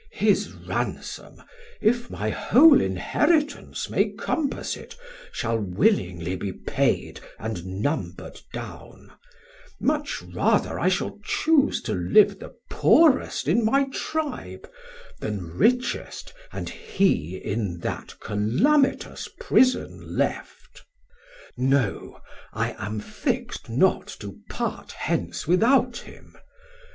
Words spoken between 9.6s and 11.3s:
much rather I shall